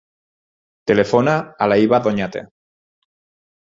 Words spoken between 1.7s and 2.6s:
la Hiba Doñate.